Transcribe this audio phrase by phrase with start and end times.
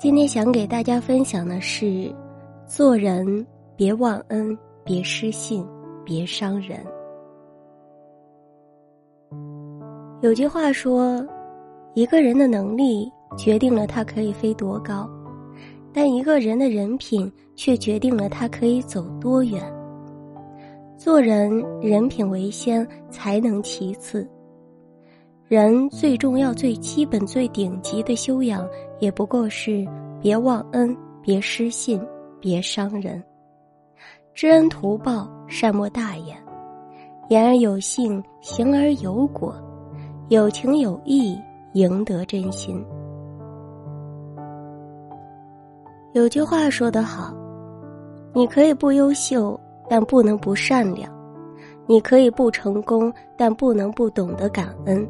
[0.00, 2.14] 今天想给大家分享的是：
[2.68, 3.44] 做人
[3.74, 5.66] 别忘恩，别失信，
[6.04, 6.78] 别伤人。
[10.20, 11.26] 有句话说，
[11.94, 15.10] 一个人的能力决定了他可以飞多高，
[15.92, 19.60] 但一个人的人品却决定了他可以走多远。
[20.96, 24.28] 做人，人品为先，才能其次。
[25.48, 29.82] 人最重要、最基本、最顶级的修养，也不过是
[30.20, 31.98] 别忘恩、别失信、
[32.38, 33.22] 别伤人。
[34.34, 36.36] 知恩图报，善莫大焉；
[37.30, 39.54] 言而有信，行而有果，
[40.28, 41.34] 有情有义，
[41.72, 42.84] 赢得真心。
[46.12, 47.34] 有句话说得好
[48.34, 51.08] ：“你可以不优秀，但不能不善良；
[51.86, 55.08] 你可以不成功，但不能不懂得感恩。”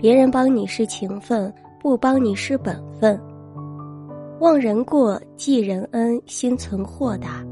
[0.00, 3.20] 别人帮你是情分，不帮你是本分。
[4.40, 7.44] 忘人过，记人恩，心存豁达，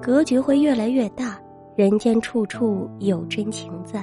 [0.00, 1.38] 格局会越来越大。
[1.76, 4.02] 人间处处有真情在。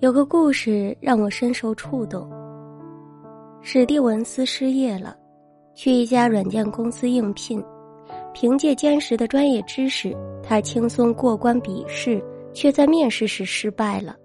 [0.00, 2.26] 有个故事让我深受触动。
[3.60, 5.14] 史蒂文斯失业了，
[5.74, 7.62] 去一家软件公司应聘，
[8.32, 12.18] 凭借坚实的专业知识，他轻松过关笔试，
[12.54, 14.16] 却在面试时失败了。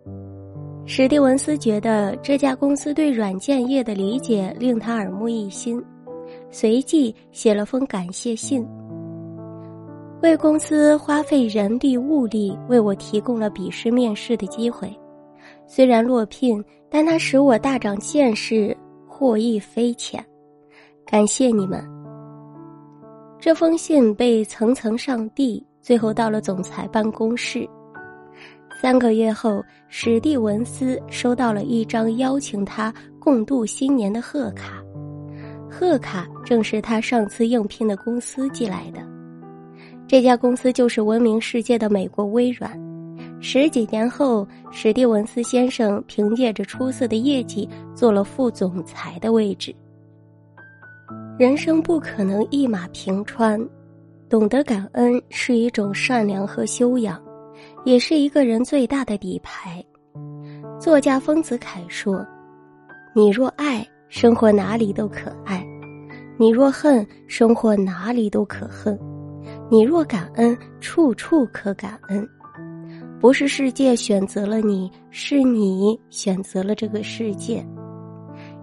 [0.93, 5.81] 史蒂文斯觉得这家公司对软件业的理解令他耳目一新，
[6.49, 8.67] 随即写了封感谢信。
[10.21, 14.93] 为公司花费人力物力为我提供了笔试面试的机会，
[15.65, 18.75] 虽然落聘，但它使我大长见识，
[19.07, 20.21] 获益匪浅。
[21.05, 21.81] 感谢你们。
[23.39, 27.65] 这封信被层层上递，最后到了总裁办公室。
[28.81, 34.83] 三个月后，史蒂文斯收到了一张邀请他共度新年的贺卡，
[35.69, 38.99] 贺卡正是他上次应聘的公司寄来的。
[40.07, 42.71] 这家公司就是闻名世界的美国微软。
[43.39, 49.71] 十几年后，史蒂文斯先生凭借着出色的业绩，做了副总裁的位置。
[51.37, 53.63] 人生不可能一马平川，
[54.27, 57.21] 懂得感恩是一种善良和修养。
[57.83, 59.83] 也是一个人最大的底牌。
[60.79, 62.25] 作家丰子恺说
[63.15, 65.63] ：“你若爱，生活哪里都可爱；
[66.37, 68.95] 你若恨，生活哪里都可恨；
[69.69, 72.27] 你若感恩，处处可感恩。
[73.19, 77.65] 不是世界选择了你，是你选择了这个世界。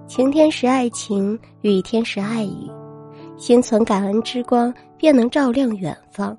[0.07, 2.71] 晴天时爱晴，雨天时爱雨。
[3.37, 6.37] 心存感恩之光，便能照亮远方。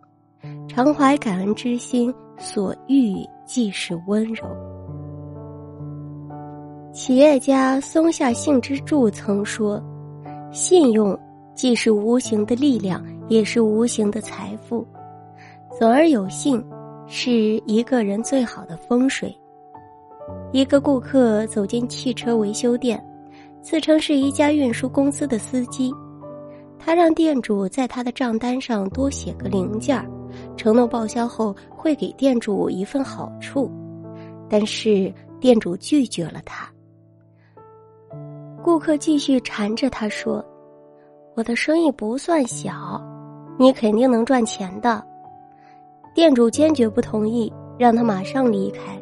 [0.67, 4.47] 常怀感恩之心。”所欲即是温柔。
[6.91, 9.79] 企业家松下幸之助曾说
[10.51, 11.17] ：“信用
[11.53, 14.87] 既是无形的力量，也是无形的财富。
[15.79, 16.63] 走而有信，
[17.05, 17.31] 是
[17.65, 19.37] 一个人最好的风水。”
[20.51, 23.03] 一个顾客走进汽车维修店，
[23.61, 25.93] 自称是一家运输公司的司机，
[26.79, 30.09] 他让店主在他的账单上多写个零件儿。
[30.59, 33.71] 承诺报销后会给店主一份好处，
[34.49, 35.09] 但是
[35.39, 36.69] 店主拒绝了他。
[38.61, 40.45] 顾客继续缠着他说
[41.33, 43.01] ：“我的生意不算小，
[43.57, 45.01] 你肯定能赚钱的。”
[46.13, 49.01] 店主坚决不同意，让他马上离开。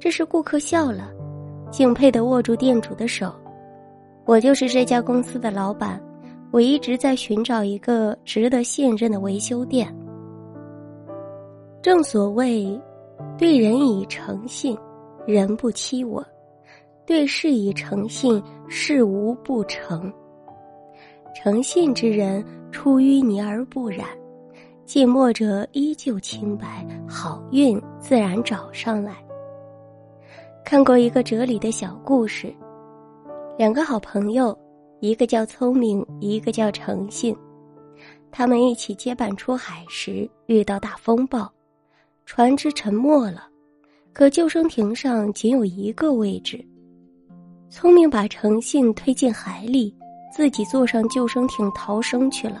[0.00, 1.12] 这时顾客笑了，
[1.70, 3.32] 敬佩的握住店主的手
[4.26, 6.02] ：“我就是这家公司的老板，
[6.50, 9.96] 我一直在寻找一个值得信任的维修店。”
[11.86, 12.76] 正所谓，
[13.38, 14.76] 对人以诚信，
[15.24, 16.20] 人不欺我；
[17.06, 20.12] 对事以诚信，事无不成。
[21.32, 24.04] 诚信之人，出淤泥而不染，
[24.84, 29.24] 近墨者依旧清白，好运自然找上来。
[30.64, 32.52] 看过一个哲理的小故事，
[33.56, 34.58] 两个好朋友，
[34.98, 37.32] 一个叫聪明，一个叫诚信，
[38.32, 41.48] 他们一起结伴出海时遇到大风暴。
[42.26, 43.44] 船只沉没了，
[44.12, 46.62] 可救生艇上仅有一个位置。
[47.70, 49.94] 聪明把诚信推进海里，
[50.34, 52.60] 自己坐上救生艇逃生去了。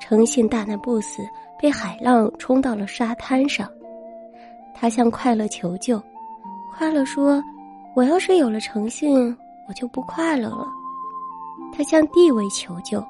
[0.00, 1.20] 诚信大难不死，
[1.60, 3.68] 被海浪冲到了沙滩上。
[4.72, 6.00] 他向快乐求救，
[6.72, 7.42] 快乐说
[7.96, 9.36] ：“我要是有了诚信，
[9.68, 10.64] 我就不快乐了。”
[11.76, 13.04] 他向地位求救，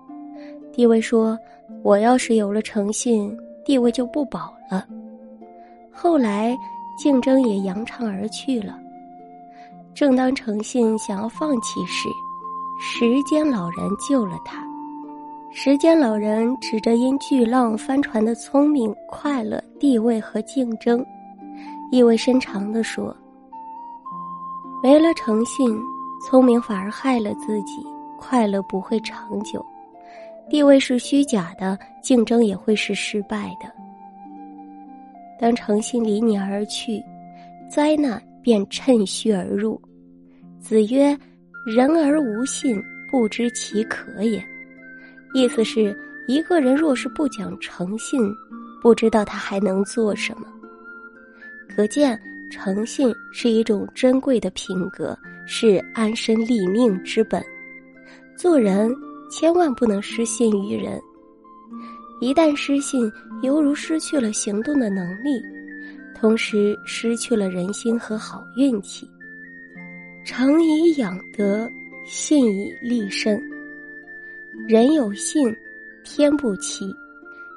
[0.73, 1.39] 地位说
[1.85, 4.87] ：“我要是有了诚信，地位就不保了。”
[5.93, 6.57] 后来，
[6.97, 8.79] 竞争也扬长而去了。
[9.95, 12.09] 正当诚信想要放弃时，
[12.81, 14.65] 时间老人救了他。
[15.53, 21.05] 时间老人指着因巨浪翻船的聪明、快乐、地位和竞争，
[21.91, 23.15] 意味深长地说
[24.81, 25.77] ：“没了诚信，
[26.23, 27.85] 聪明反而害了自己，
[28.17, 29.65] 快乐不会长久，
[30.49, 33.69] 地位是虚假的，竞争也会是失败的。
[35.41, 37.03] 当诚信离你而去，
[37.71, 39.81] 灾难便趁虚而入。”
[40.61, 41.17] 子曰
[41.65, 42.79] ：“人而无信，
[43.11, 44.45] 不知其可也。”
[45.33, 45.97] 意思是，
[46.29, 48.21] 一个人若是不讲诚信，
[48.83, 50.47] 不知道他还能做什么。
[51.69, 52.21] 可见，
[52.51, 55.17] 诚信是一种珍贵的品格，
[55.47, 57.43] 是安身立命之本。
[58.37, 58.93] 做人
[59.31, 61.01] 千万不能失信于人，
[62.21, 63.11] 一旦失信，
[63.43, 65.43] 犹如失去了行动的能力，
[66.15, 69.09] 同时失去了人心和好运气。
[70.25, 71.67] 诚以养德，
[72.05, 73.43] 信以立身。
[74.69, 75.57] 人有信，
[76.05, 76.95] 天不欺，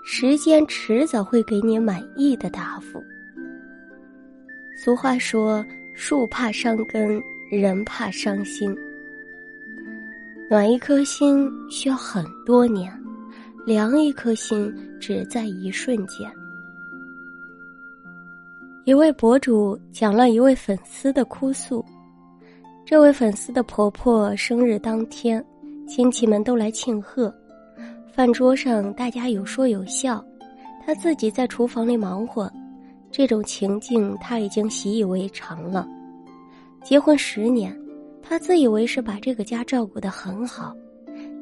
[0.06, 3.04] 时间迟早会给你满意的答复。
[4.78, 5.64] 俗话说
[5.94, 7.22] ：“树怕伤根，
[7.52, 8.74] 人怕伤心。”
[10.50, 12.92] 暖一颗心需要很多年，
[13.66, 16.30] 凉一颗心只在一瞬间。
[18.84, 21.84] 一位博主讲了一位粉丝的哭诉。
[22.86, 25.44] 这位粉丝的婆婆生日当天，
[25.88, 27.34] 亲戚们都来庆贺，
[28.12, 30.24] 饭桌上大家有说有笑，
[30.86, 32.52] 她自己在厨房里忙活，
[33.10, 35.88] 这种情境她已经习以为常了。
[36.84, 37.74] 结婚十年，
[38.22, 40.76] 她自以为是把这个家照顾得很好，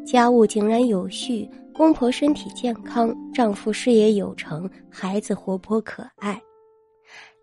[0.06, 1.50] 家务井然有序，
[1.82, 6.40] 公婆身体健康，丈夫事业有成，孩子活泼可爱。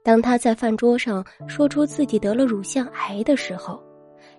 [0.04, 3.82] 当她在饭桌上说出自己得了乳腺癌的时候，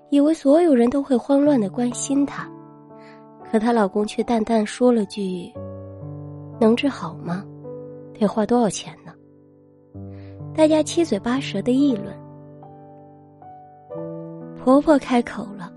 [0.10, 2.50] 以为所有人都会慌乱的关心她，
[3.51, 5.51] 可她老公却淡淡说了句
[6.62, 7.44] ：“能治好吗？
[8.18, 9.12] 得花多少钱呢？”
[10.56, 12.18] 大家七嘴八舌的议论。
[14.63, 15.69] 婆婆开口了：“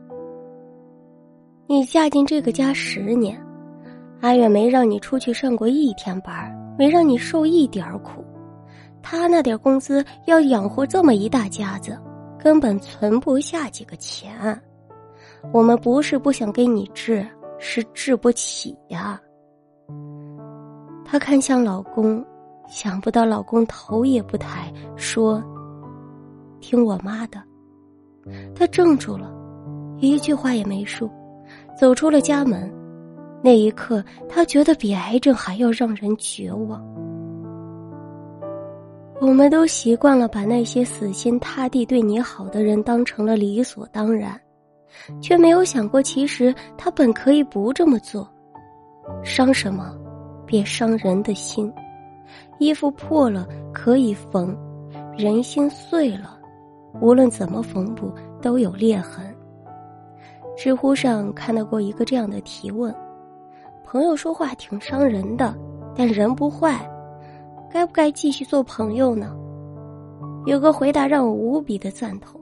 [1.66, 3.36] 你嫁进这个家十年，
[4.22, 8.24] 阿远没让你出去上过一天班，没让你受一点苦，
[9.02, 11.94] 他那点工资要养活这么一大家子。”
[12.42, 14.60] 根本存不下几个钱，
[15.52, 17.24] 我们不是不想给你治，
[17.56, 19.20] 是治不起呀。
[21.04, 22.24] 她看向老公，
[22.66, 25.40] 想不到老公头也不抬，说
[26.58, 27.40] ：“听我妈的。”
[28.56, 29.32] 她怔住了，
[29.98, 31.08] 一句话也没说，
[31.78, 32.68] 走出了家门。
[33.42, 36.80] 那一刻，他觉得比癌症还要让人绝望。
[39.20, 44.40] 我们都习惯了把那些死心塌地对你好的人当成了理所当然，
[45.20, 48.28] 却没有想过，其实他本可以不这么做。
[49.24, 49.96] 伤什么？
[50.46, 51.72] 别伤人的心。
[52.58, 54.56] 衣服破了可以缝，
[55.16, 56.38] 人心碎了，
[57.00, 59.24] 无论怎么缝补都有裂痕。
[60.56, 62.94] 知乎上看到过一个这样的提问：
[63.92, 65.54] 朋友说话挺伤人的，
[65.94, 66.80] 但人不坏。
[67.70, 69.36] 该不该继续做朋友呢？
[70.46, 72.40] 有个回答让我无比的赞同。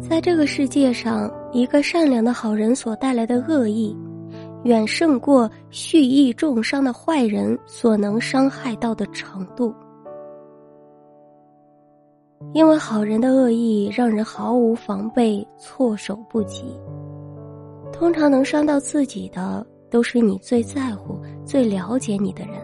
[0.00, 3.94] 在这个世界上，一个善良的好人所带来的恶意，
[4.64, 9.74] 远胜过蓄意重伤的坏人所能伤害到的程度。
[12.54, 16.64] 因为好人的恶意让人毫无防备，措手不及。
[17.92, 22.54] 通常能伤到自己的，都是你最在乎、最了解你的人。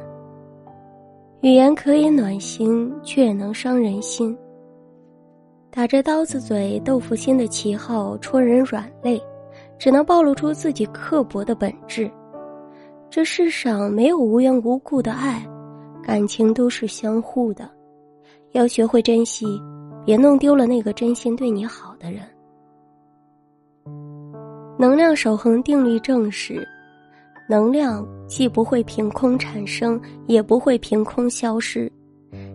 [1.40, 4.37] 语言可以暖心，却也能伤人心。
[5.71, 9.21] 打着刀子嘴豆腐心的旗号戳人软肋，
[9.78, 12.11] 只能暴露出自己刻薄的本质。
[13.11, 15.45] 这世上没有无缘无故的爱，
[16.02, 17.69] 感情都是相互的，
[18.52, 19.47] 要学会珍惜，
[20.04, 22.23] 别弄丢了那个真心对你好的人。
[24.78, 26.66] 能量守恒定律证实。
[27.47, 31.91] 能量既不会凭空产生，也不会凭空消失，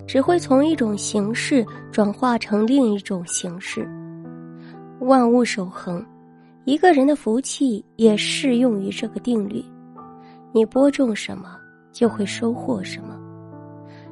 [0.08, 3.88] 只会从一种形式转化成另一种形式。
[5.02, 6.04] 万物守恒，
[6.66, 9.64] 一个人的福气也适用于这个定律：
[10.52, 11.56] 你播种什么，
[11.92, 13.16] 就会收获什么。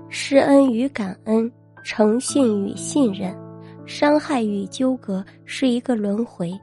[0.10, 1.52] 施恩与感恩，
[1.84, 3.36] 诚信与信任，
[3.86, 6.54] 伤害与纠葛是一个轮回。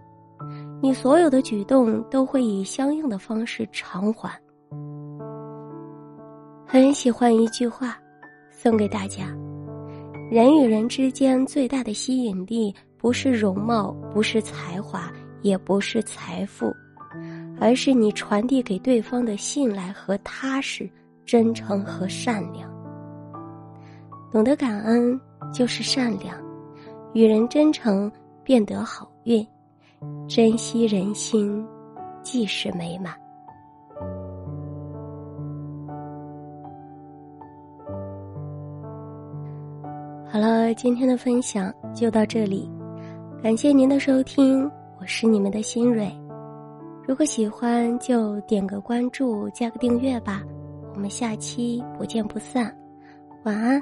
[0.84, 4.38] 你所有的举动都会以相应的方式偿还。
[6.66, 7.96] 很喜欢一句话，
[8.50, 9.34] 送给大家：
[10.30, 15.10] 人与人之间最大的吸引力，不是容貌，不是才华。
[15.40, 16.70] 也不是财富，
[17.58, 20.88] 而是你传递给对方的信赖和踏实、
[21.24, 22.70] 真诚和善良。
[24.30, 25.18] 懂得感恩
[25.50, 26.36] 就是善良，
[27.14, 28.10] 与人真诚
[28.42, 29.46] 便得好运，
[30.26, 31.66] 珍惜人心
[32.22, 33.12] 即是美满。
[40.26, 42.68] 好了，今天的分享就到这里，
[43.42, 44.68] 感谢您的收听。
[44.98, 46.10] 我是你们的新蕊，
[47.06, 50.42] 如果喜欢就点个关注，加个订阅吧。
[50.94, 52.74] 我们下期不见不散，
[53.44, 53.80] 晚安。